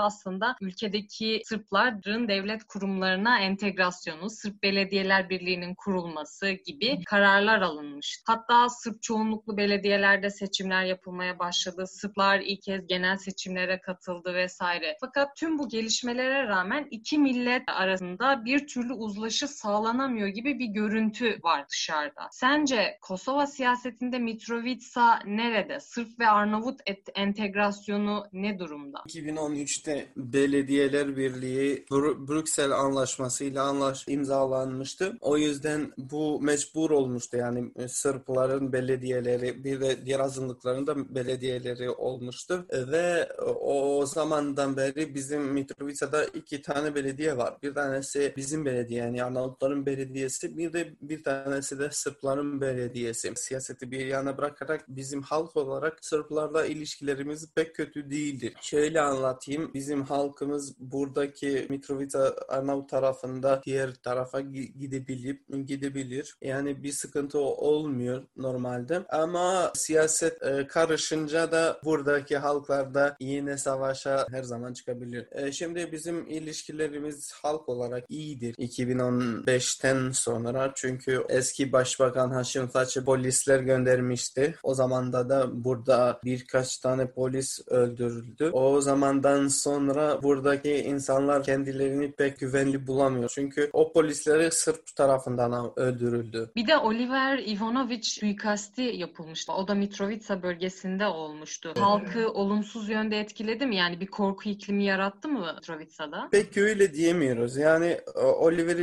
aslında 0.53 0.69
ülkedeki 0.69 1.41
Sırpların 1.45 2.27
devlet 2.27 2.63
kurumlarına 2.63 3.39
entegrasyonu, 3.39 4.29
Sırp 4.29 4.63
Belediyeler 4.63 5.29
Birliği'nin 5.29 5.75
kurulması 5.75 6.49
gibi 6.49 7.03
kararlar 7.05 7.61
alınmıştı. 7.61 8.23
Hatta 8.25 8.69
Sırp 8.69 9.03
çoğunluklu 9.03 9.57
belediyelerde 9.57 10.29
seçimler 10.29 10.83
yapılmaya 10.83 11.39
başladı. 11.39 11.87
Sırplar 11.87 12.39
ilk 12.39 12.61
kez 12.63 12.87
genel 12.87 13.17
seçimlere 13.17 13.81
katıldı 13.81 14.33
vesaire. 14.33 14.97
Fakat 15.01 15.35
tüm 15.35 15.59
bu 15.59 15.69
gelişmelere 15.69 16.47
rağmen 16.47 16.87
iki 16.91 17.17
millet 17.17 17.63
arasında 17.67 18.45
bir 18.45 18.67
türlü 18.67 18.93
uzlaşı 18.93 19.47
sağlanamıyor 19.47 20.27
gibi 20.27 20.59
bir 20.59 20.67
görüntü 20.67 21.39
var 21.43 21.65
dışarıda. 21.69 22.29
Sence 22.31 22.97
Kosova 23.01 23.47
siyasetinde 23.47 24.19
Mitrovica 24.19 25.19
nerede? 25.25 25.79
Sırp 25.79 26.19
ve 26.19 26.27
Arnavut 26.27 26.79
entegrasyonu 27.15 28.25
ne 28.33 28.59
durumda? 28.59 29.03
2013'te 29.07 30.07
B 30.17 30.42
Belediyeler 30.43 31.17
Birliği 31.17 31.85
Br 31.91 32.27
Brüksel 32.27 32.71
Anlaşması'yla 32.71 33.63
anlaş 33.63 34.05
imzalanmıştı. 34.07 35.17
O 35.21 35.37
yüzden 35.37 35.93
bu 35.97 36.41
mecbur 36.41 36.91
olmuştu. 36.91 37.37
Yani 37.37 37.71
Sırpların 37.87 38.73
belediyeleri 38.73 39.63
bir 39.63 39.81
de 39.81 40.05
diğer 40.05 40.19
azınlıkların 40.19 40.87
da 40.87 41.15
belediyeleri 41.15 41.89
olmuştu. 41.89 42.65
Ve 42.71 43.29
o 43.61 44.05
zamandan 44.05 44.77
beri 44.77 45.15
bizim 45.15 45.43
Mitrovica'da 45.43 46.25
iki 46.25 46.61
tane 46.61 46.95
belediye 46.95 47.37
var. 47.37 47.57
Bir 47.63 47.73
tanesi 47.73 48.33
bizim 48.37 48.65
belediye 48.65 49.03
yani 49.03 49.23
Arnavutların 49.23 49.85
belediyesi 49.85 50.57
bir 50.57 50.73
de 50.73 50.93
bir 51.01 51.23
tanesi 51.23 51.79
de 51.79 51.89
Sırpların 51.91 52.61
belediyesi. 52.61 53.33
Siyaseti 53.35 53.91
bir 53.91 54.05
yana 54.05 54.37
bırakarak 54.37 54.85
bizim 54.87 55.21
halk 55.21 55.57
olarak 55.57 56.05
Sırplarla 56.05 56.65
ilişkilerimiz 56.65 57.53
pek 57.55 57.75
kötü 57.75 58.11
değildir. 58.11 58.53
Şöyle 58.61 59.01
anlatayım. 59.01 59.71
Bizim 59.73 60.03
halkımız 60.33 60.75
buradaki 60.79 61.65
Mitrovica 61.69 62.35
Arnavut 62.47 62.89
tarafında 62.89 63.61
diğer 63.65 63.93
tarafa 63.93 64.41
gidebilip 64.41 65.67
gidebilir. 65.67 66.35
Yani 66.41 66.83
bir 66.83 66.91
sıkıntı 66.91 67.39
olmuyor 67.39 68.23
normalde. 68.37 69.05
Ama 69.09 69.71
siyaset 69.75 70.43
e, 70.43 70.67
karışınca 70.67 71.51
da 71.51 71.79
buradaki 71.83 72.37
halklarda 72.37 73.15
yine 73.19 73.57
savaşa 73.57 74.25
her 74.31 74.43
zaman 74.43 74.73
çıkabilir. 74.73 75.27
E, 75.31 75.51
şimdi 75.51 75.91
bizim 75.91 76.27
ilişkilerimiz 76.27 77.31
halk 77.31 77.69
olarak 77.69 78.03
iyidir 78.09 78.55
2015'ten 78.55 80.11
sonra 80.11 80.71
çünkü 80.75 81.23
eski 81.29 81.71
başbakan 81.71 82.29
Haşim 82.29 82.67
Taç'ı 82.67 83.05
polisler 83.05 83.59
göndermişti. 83.59 84.55
O 84.63 84.73
zamanda 84.73 85.29
da 85.29 85.63
burada 85.63 86.19
birkaç 86.23 86.77
tane 86.77 87.11
polis 87.11 87.59
öldürüldü. 87.67 88.49
O 88.53 88.81
zamandan 88.81 89.47
sonra 89.47 90.12
buradaki 90.23 90.75
insanlar 90.75 91.43
kendilerini 91.43 92.11
pek 92.11 92.39
güvenli 92.39 92.87
bulamıyor. 92.87 93.31
Çünkü 93.35 93.69
o 93.73 93.93
polisleri 93.93 94.51
Sırp 94.51 94.95
tarafından 94.95 95.71
öldürüldü. 95.75 96.51
Bir 96.55 96.67
de 96.67 96.77
Oliver 96.77 97.37
Ivanovic 97.37 98.03
suikasti 98.03 98.81
yapılmıştı. 98.81 99.53
O 99.53 99.67
da 99.67 99.75
Mitrovica 99.75 100.43
bölgesinde 100.43 101.05
olmuştu. 101.05 101.73
Halkı 101.79 102.31
olumsuz 102.31 102.89
yönde 102.89 103.19
etkiledi 103.19 103.65
mi? 103.65 103.75
Yani 103.75 103.99
bir 103.99 104.07
korku 104.07 104.49
iklimi 104.49 104.83
yarattı 104.83 105.27
mı 105.27 105.53
Mitrovica'da? 105.55 106.29
Pek 106.31 106.57
öyle 106.57 106.93
diyemiyoruz. 106.93 107.57
Yani 107.57 107.97
Oliver 108.15 108.77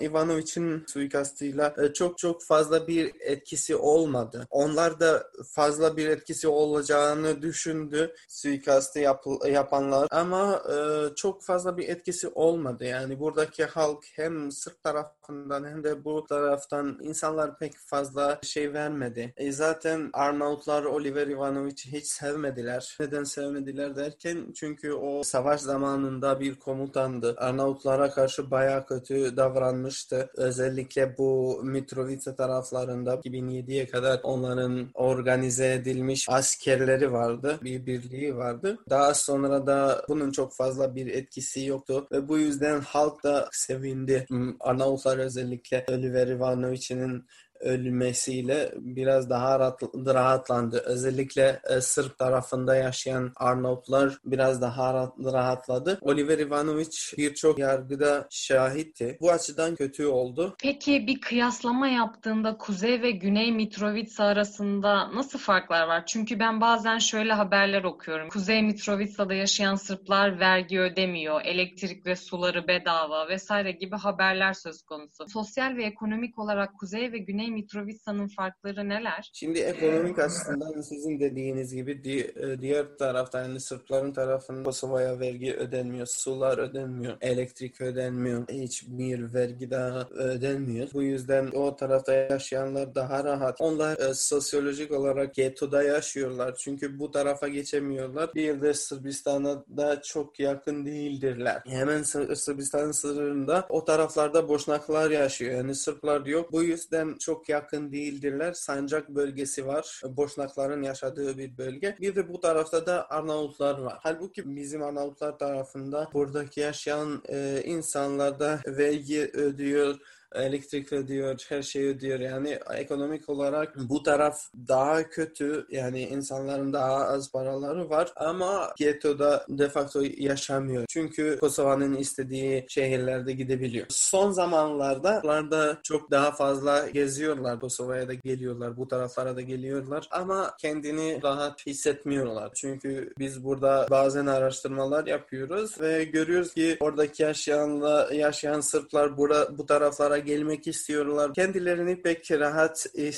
Ivanovic'in 0.00 0.84
suikastıyla 0.86 1.74
e, 1.82 1.92
çok 1.92 2.18
çok 2.18 2.42
fazla 2.44 2.88
bir 2.88 3.12
etkisi 3.20 3.76
olmadı. 3.76 4.46
Onlar 4.50 5.00
da 5.00 5.22
fazla 5.52 5.96
bir 5.96 6.08
etkisi 6.08 6.48
olacağını 6.48 7.42
düşündü 7.42 8.14
suikastı 8.28 8.98
yap 8.98 9.24
yapanlar 9.50 10.08
ama 10.10 10.59
e, 10.68 11.14
çok 11.14 11.42
fazla 11.42 11.76
bir 11.76 11.88
etkisi 11.88 12.28
olmadı. 12.28 12.84
Yani 12.84 13.20
buradaki 13.20 13.64
halk 13.64 14.04
hem 14.12 14.50
Sırp 14.52 14.82
tarafından 14.82 15.64
hem 15.64 15.84
de 15.84 16.04
bu 16.04 16.26
taraftan 16.26 16.98
insanlar 17.02 17.58
pek 17.58 17.76
fazla 17.76 18.38
şey 18.42 18.72
vermedi. 18.72 19.34
E 19.36 19.52
zaten 19.52 20.10
Arnavutlar 20.12 20.84
Oliver 20.84 21.26
Ivanovic'i 21.26 21.92
hiç 21.92 22.06
sevmediler. 22.06 22.96
Neden 23.00 23.24
sevmediler 23.24 23.96
derken 23.96 24.52
çünkü 24.54 24.92
o 24.92 25.22
savaş 25.22 25.60
zamanında 25.60 26.40
bir 26.40 26.54
komutandı. 26.54 27.34
Arnavutlara 27.38 28.10
karşı 28.10 28.50
bayağı 28.50 28.86
kötü 28.86 29.36
davranmıştı. 29.36 30.30
Özellikle 30.34 31.18
bu 31.18 31.60
Mitrovica 31.64 32.34
taraflarında 32.34 33.14
2007'ye 33.14 33.86
kadar 33.86 34.20
onların 34.22 34.88
organize 34.94 35.72
edilmiş 35.72 36.26
askerleri 36.28 37.12
vardı. 37.12 37.58
Bir 37.62 37.86
birliği 37.86 38.36
vardı. 38.36 38.78
Daha 38.90 39.14
sonra 39.14 39.66
da 39.66 40.04
bunun 40.08 40.30
çok 40.30 40.49
fazla 40.50 40.94
bir 40.94 41.06
etkisi 41.06 41.64
yoktu 41.64 42.08
ve 42.12 42.28
bu 42.28 42.38
yüzden 42.38 42.80
halk 42.80 43.24
da 43.24 43.48
sevindi. 43.52 44.26
Arnavutlar 44.60 45.18
özellikle 45.18 45.84
Oliver 45.88 46.26
Ivanovic'in 46.26 47.26
ölmesiyle 47.60 48.72
biraz 48.76 49.30
daha 49.30 49.58
rahat, 49.58 49.82
rahatlandı. 50.06 50.82
Özellikle 50.86 51.60
e, 51.70 51.80
Sırp 51.80 52.18
tarafında 52.18 52.76
yaşayan 52.76 53.32
Arnavutlar 53.36 54.18
biraz 54.24 54.62
daha 54.62 54.94
rahat, 54.94 55.12
rahatladı. 55.18 55.98
Oliver 56.00 56.38
Ivanovic 56.38 56.90
birçok 57.18 57.58
yargıda 57.58 58.26
şahitti. 58.30 59.18
Bu 59.20 59.30
açıdan 59.30 59.74
kötü 59.76 60.06
oldu. 60.06 60.54
Peki 60.62 61.06
bir 61.06 61.20
kıyaslama 61.20 61.88
yaptığında 61.88 62.58
Kuzey 62.58 63.02
ve 63.02 63.10
Güney 63.10 63.52
Mitrovica 63.52 64.24
arasında 64.24 65.14
nasıl 65.14 65.38
farklar 65.38 65.86
var? 65.86 66.06
Çünkü 66.06 66.38
ben 66.38 66.60
bazen 66.60 66.98
şöyle 66.98 67.32
haberler 67.32 67.84
okuyorum. 67.84 68.28
Kuzey 68.28 68.62
Mitrovica'da 68.62 69.34
yaşayan 69.34 69.74
Sırplar 69.74 70.40
vergi 70.40 70.80
ödemiyor, 70.80 71.42
elektrik 71.44 72.06
ve 72.06 72.16
suları 72.16 72.68
bedava 72.68 73.28
vesaire 73.28 73.72
gibi 73.72 73.96
haberler 73.96 74.52
söz 74.52 74.82
konusu. 74.82 75.28
Sosyal 75.28 75.76
ve 75.76 75.84
ekonomik 75.84 76.38
olarak 76.38 76.78
Kuzey 76.78 77.12
ve 77.12 77.18
Güney 77.18 77.49
Mitrovica'nın 77.50 78.28
farkları 78.28 78.88
neler? 78.88 79.30
Şimdi 79.32 79.58
ekonomik 79.58 80.18
açısından 80.18 80.80
sizin 80.80 81.20
dediğiniz 81.20 81.74
gibi 81.74 82.02
e, 82.36 82.60
diğer 82.60 82.96
taraftan 82.98 83.50
yani 83.50 83.60
Sırpların 83.60 84.12
tarafından 84.12 84.64
Kosova'ya 84.64 85.20
vergi 85.20 85.54
ödenmiyor, 85.54 86.06
sular 86.06 86.58
ödenmiyor, 86.58 87.16
elektrik 87.20 87.80
ödenmiyor, 87.80 88.48
hiçbir 88.48 89.34
vergi 89.34 89.70
daha 89.70 90.08
ödenmiyor. 90.10 90.88
Bu 90.94 91.02
yüzden 91.02 91.50
o 91.50 91.76
tarafta 91.76 92.12
yaşayanlar 92.12 92.94
daha 92.94 93.24
rahat. 93.24 93.60
Onlar 93.60 93.98
e, 93.98 94.14
sosyolojik 94.14 94.92
olarak 94.92 95.34
getoda 95.34 95.82
yaşıyorlar. 95.82 96.54
Çünkü 96.58 96.98
bu 96.98 97.10
tarafa 97.10 97.48
geçemiyorlar. 97.48 98.34
Bir 98.34 98.60
de 98.60 98.74
Sırbistan'a 98.74 99.64
da 99.76 100.02
çok 100.02 100.40
yakın 100.40 100.86
değildirler. 100.86 101.62
Hemen 101.66 102.02
Sırbistan 102.34 102.92
sınırında 102.92 103.66
o 103.68 103.84
taraflarda 103.84 104.48
Boşnaklar 104.48 105.10
yaşıyor. 105.10 105.54
Yani 105.54 105.74
Sırplar 105.74 106.26
yok. 106.26 106.52
Bu 106.52 106.62
yüzden 106.62 107.16
çok 107.18 107.39
çok 107.40 107.48
yakın 107.48 107.92
değildirler. 107.92 108.52
Sancak 108.52 109.08
bölgesi 109.08 109.66
var. 109.66 110.00
Boşnakların 110.04 110.82
yaşadığı 110.82 111.38
bir 111.38 111.58
bölge. 111.58 111.96
Bir 112.00 112.14
de 112.14 112.28
bu 112.28 112.40
tarafta 112.40 112.86
da 112.86 113.10
Arnavutlar 113.10 113.78
var. 113.78 113.98
Halbuki 114.00 114.56
bizim 114.56 114.82
Arnavutlar 114.82 115.38
tarafında 115.38 116.10
buradaki 116.12 116.60
yaşayan 116.60 117.22
e, 117.28 117.62
insanlar 117.64 118.40
da 118.40 118.60
vergi 118.66 119.30
ödüyor 119.32 119.96
elektrik 120.34 120.92
ödüyor, 120.92 121.46
her 121.48 121.62
şeyi 121.62 121.86
ödüyor. 121.88 122.20
Yani 122.20 122.58
ekonomik 122.74 123.28
olarak 123.28 123.76
bu 123.88 124.02
taraf 124.02 124.40
daha 124.68 125.08
kötü. 125.08 125.66
Yani 125.70 126.02
insanların 126.02 126.72
daha 126.72 126.94
az 126.94 127.32
paraları 127.32 127.90
var 127.90 128.12
ama 128.16 128.72
ghetto'da 128.78 129.46
de 129.48 129.68
facto 129.68 130.02
yaşamıyor. 130.16 130.84
Çünkü 130.88 131.38
Kosova'nın 131.40 131.96
istediği 131.96 132.66
şehirlerde 132.68 133.32
gidebiliyor. 133.32 133.86
Son 133.88 134.30
zamanlarda 134.30 135.22
da 135.50 135.78
çok 135.82 136.10
daha 136.10 136.30
fazla 136.30 136.88
geziyorlar. 136.88 137.60
Kosova'ya 137.60 138.08
da 138.08 138.14
geliyorlar. 138.14 138.76
Bu 138.76 138.88
taraflara 138.88 139.36
da 139.36 139.40
geliyorlar. 139.40 140.08
Ama 140.10 140.54
kendini 140.58 141.20
rahat 141.22 141.66
hissetmiyorlar. 141.66 142.50
Çünkü 142.54 143.12
biz 143.18 143.44
burada 143.44 143.86
bazen 143.90 144.26
araştırmalar 144.26 145.06
yapıyoruz 145.06 145.80
ve 145.80 146.04
görüyoruz 146.04 146.54
ki 146.54 146.76
oradaki 146.80 147.22
yaşayanla, 147.22 148.08
yaşayan 148.12 148.60
Sırplar 148.60 149.16
bura, 149.16 149.58
bu 149.58 149.66
taraflara 149.66 150.18
gelmek 150.20 150.66
istiyorlar. 150.66 151.34
Kendilerini 151.34 152.02
pek 152.02 152.30
rahat 152.30 152.86
e, 152.98 153.10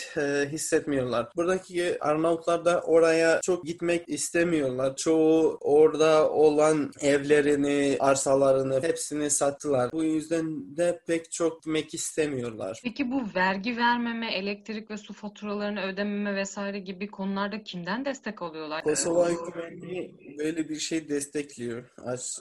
hissetmiyorlar. 0.48 1.28
Buradaki 1.36 2.04
Arnavutlar 2.04 2.64
da 2.64 2.80
oraya 2.80 3.40
çok 3.40 3.64
gitmek 3.66 4.08
istemiyorlar. 4.08 4.96
Çoğu 4.96 5.58
orada 5.60 6.30
olan 6.30 6.92
evlerini, 7.00 7.96
arsalarını 8.00 8.82
hepsini 8.82 9.30
sattılar. 9.30 9.92
Bu 9.92 10.04
yüzden 10.04 10.76
de 10.76 11.00
pek 11.06 11.32
çok 11.32 11.62
gitmek 11.62 11.94
istemiyorlar. 11.94 12.80
Peki 12.84 13.10
bu 13.10 13.22
vergi 13.34 13.76
vermeme, 13.76 14.34
elektrik 14.34 14.90
ve 14.90 14.96
su 14.96 15.12
faturalarını 15.12 15.82
ödememe 15.82 16.34
vesaire 16.34 16.78
gibi 16.78 17.10
konularda 17.10 17.62
kimden 17.62 18.04
destek 18.04 18.42
alıyorlar? 18.42 18.82
Kosova 18.82 19.28
hükümeti 19.28 20.14
böyle 20.38 20.68
bir 20.68 20.78
şey 20.78 21.08
destekliyor 21.08 21.84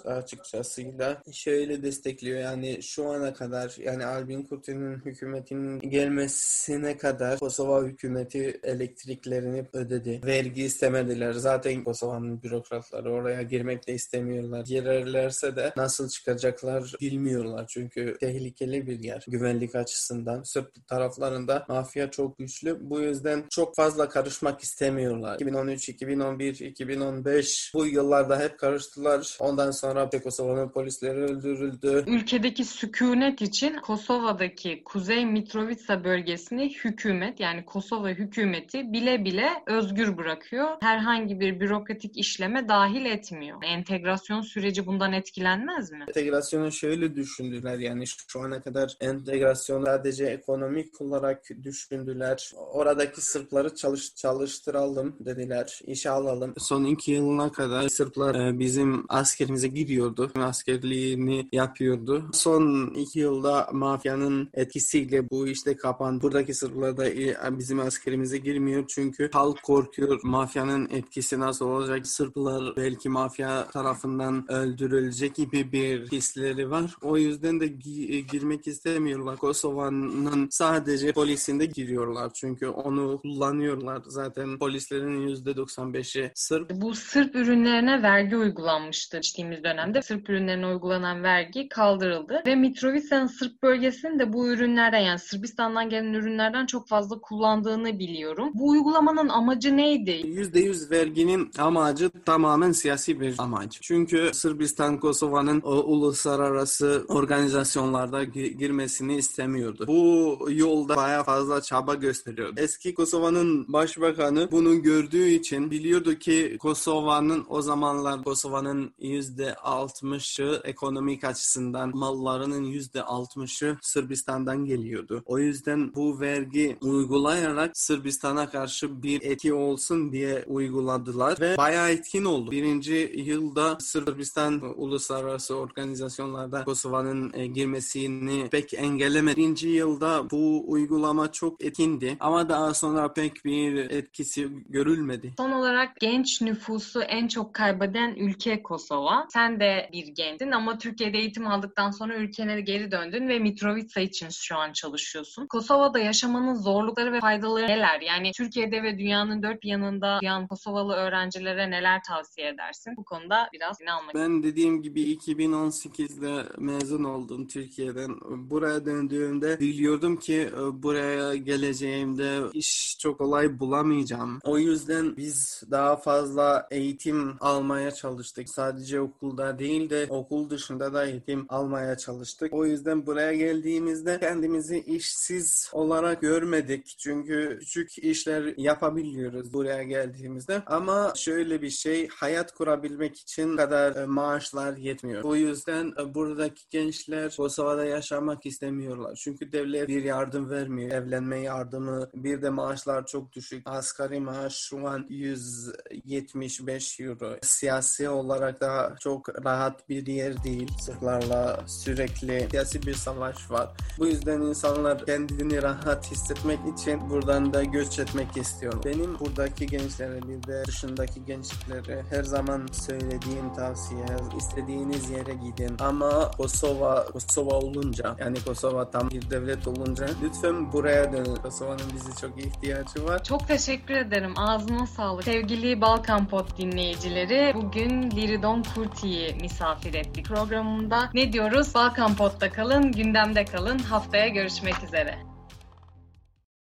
açıkçasıyla. 0.05 1.23
Şöyle 1.31 1.83
destekliyor 1.83 2.39
yani 2.39 2.83
şu 2.83 3.07
ana 3.07 3.33
kadar 3.33 3.75
yani 3.79 4.05
Albin 4.05 4.43
Kurti'nin 4.51 4.95
hükümetinin 5.05 5.79
gelmesine 5.79 6.97
kadar 6.97 7.39
Kosova 7.39 7.83
hükümeti 7.83 8.59
elektriklerini 8.63 9.65
ödedi. 9.73 10.21
Vergi 10.25 10.63
istemediler. 10.63 11.33
Zaten 11.33 11.83
Kosova'nın 11.83 12.43
bürokratları 12.43 13.13
oraya 13.13 13.41
girmek 13.41 13.87
de 13.87 13.93
istemiyorlar. 13.93 14.65
Girerlerse 14.65 15.55
de 15.55 15.73
nasıl 15.77 16.09
çıkacaklar 16.09 16.93
bilmiyorlar. 17.01 17.65
Çünkü 17.67 18.17
tehlikeli 18.19 18.87
bir 18.87 18.99
yer 18.99 19.25
güvenlik 19.27 19.75
açısından. 19.75 20.43
Sırp 20.43 20.87
taraflarında 20.87 21.65
mafya 21.67 22.11
çok 22.11 22.37
güçlü. 22.37 22.77
Bu 22.81 22.99
yüzden 22.99 23.43
çok 23.49 23.75
fazla 23.75 24.09
karışmak 24.09 24.61
istemiyorlar. 24.61 25.35
2013, 25.35 25.89
2011, 25.89 26.59
2015 26.59 27.71
bu 27.73 27.85
yıllarda 27.85 28.39
hep 28.39 28.59
karıştılar. 28.59 29.37
Ondan 29.39 29.71
sonra 29.71 30.09
Kosova'nın 30.23 30.69
polisleri 30.69 31.17
öldürüldü. 31.17 32.03
Ülkedeki 32.07 32.65
sükunet 32.65 33.41
için 33.41 33.77
Kosova'da 33.77 34.40
Kosova'daki 34.41 34.83
Kuzey 34.83 35.25
Mitrovica 35.25 36.03
bölgesini 36.03 36.73
hükümet 36.75 37.39
yani 37.39 37.65
Kosova 37.65 38.09
hükümeti 38.09 38.93
bile 38.93 39.25
bile 39.25 39.49
özgür 39.67 40.17
bırakıyor. 40.17 40.67
Herhangi 40.81 41.39
bir 41.39 41.59
bürokratik 41.59 42.17
işleme 42.17 42.69
dahil 42.69 43.05
etmiyor. 43.05 43.57
Entegrasyon 43.63 44.41
süreci 44.41 44.85
bundan 44.85 45.13
etkilenmez 45.13 45.91
mi? 45.91 46.05
Entegrasyonu 46.07 46.71
şöyle 46.71 47.15
düşündüler 47.15 47.77
yani 47.77 48.03
şu 48.27 48.39
ana 48.39 48.61
kadar 48.61 48.97
entegrasyon 49.01 49.85
sadece 49.85 50.25
ekonomik 50.25 51.01
olarak 51.01 51.43
düşündüler. 51.63 52.51
Oradaki 52.55 53.21
Sırpları 53.21 53.75
çalış, 53.75 54.15
çalıştıralım 54.15 55.15
dediler. 55.19 55.79
İşe 55.87 56.09
alalım. 56.09 56.53
Son 56.57 56.85
iki 56.85 57.11
yılına 57.11 57.51
kadar 57.51 57.89
Sırplar 57.89 58.35
e, 58.35 58.59
bizim 58.59 59.05
askerimize 59.09 59.67
gidiyordu. 59.67 60.31
Askerliğini 60.35 61.49
yapıyordu. 61.51 62.29
Son 62.33 62.93
iki 62.93 63.19
yılda 63.19 63.69
mafyanın 63.71 64.30
etkisiyle 64.53 65.29
bu 65.29 65.47
işte 65.47 65.75
kapan. 65.75 66.21
Buradaki 66.21 66.53
Sırplar 66.53 66.97
da 66.97 67.09
e, 67.09 67.35
bizim 67.51 67.79
askerimize 67.79 68.37
girmiyor 68.37 68.83
çünkü 68.87 69.29
halk 69.33 69.63
korkuyor. 69.63 70.19
Mafyanın 70.23 70.89
etkisi 70.91 71.39
nasıl 71.39 71.65
olacak? 71.65 72.07
Sırplar 72.07 72.75
belki 72.77 73.09
mafya 73.09 73.67
tarafından 73.67 74.51
öldürülecek 74.51 75.35
gibi 75.35 75.71
bir 75.71 76.11
hisleri 76.11 76.69
var. 76.69 76.95
O 77.01 77.17
yüzden 77.17 77.59
de 77.59 77.65
gi- 77.65 78.31
girmek 78.31 78.67
istemiyorlar. 78.67 79.37
Kosova'nın 79.37 80.47
sadece 80.51 81.11
polisinde 81.11 81.65
giriyorlar. 81.65 82.31
Çünkü 82.33 82.67
onu 82.67 83.19
kullanıyorlar. 83.21 84.01
Zaten 84.07 84.59
polislerin 84.59 85.27
%95'i 85.27 86.31
Sırp. 86.35 86.71
Bu 86.71 86.93
Sırp 86.93 87.35
ürünlerine 87.35 88.03
vergi 88.03 88.37
uygulanmıştı 88.37 89.21
geçtiğimiz 89.31 89.63
dönemde. 89.63 90.01
Sırp 90.01 90.29
ürünlerine 90.29 90.67
uygulanan 90.67 91.23
vergi 91.23 91.69
kaldırıldı. 91.69 92.43
Ve 92.45 92.55
Mitrovica'nın 92.55 93.27
Sırp 93.27 93.63
bölgesinin 93.63 94.19
de 94.21 94.33
bu 94.33 94.47
ürünlerden 94.47 94.99
yani 94.99 95.19
Sırbistan'dan 95.19 95.89
gelen 95.89 96.13
ürünlerden 96.13 96.65
çok 96.65 96.87
fazla 96.87 97.19
kullandığını 97.19 97.99
biliyorum. 97.99 98.51
Bu 98.53 98.69
uygulamanın 98.69 99.29
amacı 99.29 99.77
neydi? 99.77 100.11
%100 100.11 100.91
verginin 100.91 101.51
amacı 101.57 102.09
tamamen 102.25 102.71
siyasi 102.71 103.19
bir 103.19 103.35
amaç. 103.37 103.77
Çünkü 103.81 104.29
Sırbistan 104.33 104.99
Kosova'nın 104.99 105.61
o 105.61 105.71
uluslararası 105.71 107.05
organizasyonlarda 107.07 108.23
gi- 108.23 108.57
girmesini 108.57 109.15
istemiyordu. 109.17 109.85
Bu 109.87 110.37
yolda 110.51 110.95
baya 110.95 111.23
fazla 111.23 111.61
çaba 111.61 111.95
gösteriyordu. 111.95 112.53
Eski 112.57 112.93
Kosova'nın 112.93 113.73
başbakanı 113.73 114.47
bunu 114.51 114.81
gördüğü 114.81 115.27
için 115.27 115.71
biliyordu 115.71 116.15
ki 116.15 116.57
Kosova'nın 116.59 117.45
o 117.49 117.61
zamanlar 117.61 118.23
Kosova'nın 118.23 118.93
%60'ı 118.99 120.61
ekonomik 120.63 121.23
açısından 121.23 121.97
mallarının 121.97 122.63
%60'ı 122.63 123.77
Sırbistan'dan 124.11 124.65
geliyordu. 124.65 125.23
O 125.25 125.39
yüzden 125.39 125.95
bu 125.95 126.19
vergi 126.19 126.77
uygulayarak 126.81 127.77
Sırbistan'a 127.77 128.49
karşı 128.49 129.03
bir 129.03 129.21
etki 129.21 129.53
olsun 129.53 130.11
diye 130.11 130.43
uyguladılar 130.47 131.39
ve 131.39 131.57
bayağı 131.57 131.91
etkin 131.91 132.25
oldu. 132.25 132.51
Birinci 132.51 133.13
yılda 133.15 133.77
Sırbistan 133.79 134.61
uluslararası 134.75 135.55
organizasyonlarda 135.55 136.63
Kosova'nın 136.63 137.31
e, 137.33 137.47
girmesini 137.47 138.49
pek 138.49 138.73
engellemedi. 138.73 139.37
Birinci 139.37 139.67
yılda 139.67 140.29
bu 140.31 140.63
uygulama 140.71 141.31
çok 141.31 141.63
etkindi 141.63 142.17
ama 142.19 142.49
daha 142.49 142.73
sonra 142.73 143.13
pek 143.13 143.45
bir 143.45 143.75
etkisi 143.75 144.49
görülmedi. 144.69 145.33
Son 145.37 145.51
olarak 145.51 145.99
genç 145.99 146.41
nüfusu 146.41 147.01
en 147.01 147.27
çok 147.27 147.53
kaybeden 147.53 148.15
ülke 148.15 148.63
Kosova. 148.63 149.27
Sen 149.33 149.59
de 149.59 149.89
bir 149.93 150.07
gençsin 150.07 150.51
ama 150.51 150.77
Türkiye'de 150.77 151.17
eğitim 151.17 151.47
aldıktan 151.47 151.91
sonra 151.91 152.15
ülkene 152.15 152.61
geri 152.61 152.91
döndün 152.91 153.27
ve 153.27 153.39
Mitrovica 153.39 153.90
için 153.99 154.29
şu 154.29 154.57
an 154.57 154.73
çalışıyorsun. 154.73 155.47
Kosova'da 155.47 155.99
yaşamanın 155.99 156.53
zorlukları 156.53 157.13
ve 157.13 157.19
faydaları 157.19 157.67
neler? 157.67 158.01
Yani 158.01 158.31
Türkiye'de 158.31 158.83
ve 158.83 158.97
dünyanın 158.97 159.43
dört 159.43 159.65
yanında 159.65 160.19
yan 160.21 160.47
Kosovalı 160.47 160.93
öğrencilere 160.93 161.71
neler 161.71 162.03
tavsiye 162.03 162.47
edersin? 162.47 162.93
Bu 162.97 163.03
konuda 163.03 163.49
biraz 163.53 163.77
seni 163.77 163.91
almak 163.91 164.15
Ben 164.15 164.43
dediğim 164.43 164.81
gibi 164.81 165.01
2018'de 165.01 166.43
mezun 166.57 167.03
oldum 167.03 167.47
Türkiye'den. 167.47 168.17
Buraya 168.49 168.85
döndüğümde 168.85 169.59
biliyordum 169.59 170.17
ki 170.17 170.49
e, 170.53 170.83
buraya 170.83 171.35
geleceğimde 171.35 172.39
iş 172.53 172.97
çok 172.99 173.17
kolay 173.17 173.59
bulamayacağım. 173.59 174.39
O 174.43 174.57
yüzden 174.57 175.17
biz 175.17 175.63
daha 175.71 175.95
fazla 175.95 176.67
eğitim 176.71 177.37
almaya 177.39 177.91
çalıştık. 177.91 178.49
Sadece 178.49 179.01
okulda 179.01 179.59
değil 179.59 179.89
de 179.89 180.05
okul 180.09 180.49
dışında 180.49 180.93
da 180.93 181.05
eğitim 181.05 181.45
almaya 181.49 181.97
çalıştık. 181.97 182.53
O 182.53 182.65
yüzden 182.65 183.05
buraya 183.05 183.33
geldiğimizde 183.81 184.19
kendimizi 184.19 184.79
işsiz 184.79 185.69
olarak 185.73 186.21
görmedik. 186.21 186.95
Çünkü 186.97 187.57
küçük 187.59 187.97
işler 187.97 188.53
yapabiliyoruz 188.57 189.53
buraya 189.53 189.83
geldiğimizde. 189.83 190.61
Ama 190.65 191.13
şöyle 191.15 191.61
bir 191.61 191.69
şey 191.69 192.07
hayat 192.07 192.53
kurabilmek 192.53 193.17
için 193.17 193.57
kadar 193.57 193.95
e, 193.95 194.05
maaşlar 194.05 194.77
yetmiyor. 194.77 195.23
O 195.23 195.35
yüzden 195.35 195.93
e, 195.99 196.13
buradaki 196.13 196.69
gençler 196.69 197.35
Kosova'da 197.37 197.85
yaşamak 197.85 198.45
istemiyorlar. 198.45 199.15
Çünkü 199.15 199.51
devlet 199.51 199.87
bir 199.87 200.03
yardım 200.03 200.49
vermiyor. 200.49 200.91
Evlenme 200.91 201.39
yardımı 201.39 202.09
bir 202.13 202.41
de 202.41 202.49
maaşlar 202.49 203.05
çok 203.05 203.33
düşük. 203.33 203.63
Asgari 203.65 204.19
maaş 204.19 204.55
şu 204.55 204.87
an 204.87 205.05
175 205.09 206.99
euro. 206.99 207.37
Siyasi 207.41 208.09
olarak 208.09 208.61
da 208.61 208.95
çok 208.99 209.45
rahat 209.45 209.89
bir 209.89 210.07
yer 210.07 210.43
değil. 210.43 210.71
Sırplarla 210.81 211.63
sürekli 211.67 212.47
siyasi 212.51 212.81
bir 212.81 212.93
savaş 212.93 213.51
var. 213.51 213.70
Bu 213.99 214.07
yüzden 214.07 214.41
insanlar 214.41 215.05
kendini 215.05 215.61
rahat 215.61 216.11
hissetmek 216.11 216.59
için 216.73 217.09
buradan 217.09 217.53
da 217.53 217.63
göç 217.63 217.99
etmek 217.99 218.37
istiyor. 218.37 218.73
Benim 218.85 219.19
buradaki 219.19 219.67
gençlere 219.67 220.21
bir 220.21 220.47
de 220.47 220.63
dışındaki 220.67 221.25
gençlere 221.25 222.03
her 222.09 222.23
zaman 222.23 222.67
söylediğim 222.71 223.53
tavsiye 223.55 224.05
istediğiniz 224.37 225.09
yere 225.09 225.33
gidin. 225.33 225.77
Ama 225.79 226.31
Kosova 226.31 227.05
Kosova 227.05 227.53
olunca 227.53 228.15
yani 228.19 228.37
Kosova 228.45 228.91
tam 228.91 229.09
bir 229.09 229.29
devlet 229.29 229.67
olunca 229.67 230.05
lütfen 230.23 230.71
buraya 230.71 231.13
dönün. 231.13 231.35
Kosova'nın 231.35 231.91
bizi 231.95 232.21
çok 232.21 232.45
ihtiyacı 232.45 233.05
var. 233.05 233.23
Çok 233.23 233.47
teşekkür 233.47 233.95
ederim. 233.95 234.33
Ağzına 234.37 234.87
sağlık. 234.87 235.23
Sevgili 235.23 235.81
Balkan 235.81 236.27
Pod 236.27 236.57
dinleyicileri, 236.57 237.53
bugün 237.55 238.11
Liridon 238.11 238.63
Kurti'yi 238.75 239.35
misafir 239.41 239.93
ettik 239.93 240.25
programında. 240.25 241.09
Ne 241.13 241.33
diyoruz? 241.33 241.75
Balkan 241.75 242.15
Pod'da 242.15 242.51
kalın, 242.51 242.91
gündemde 242.91 243.45
kalın. 243.61 243.79
Haftaya 243.79 244.27
görüşmek 244.27 244.83
üzere. 244.83 245.30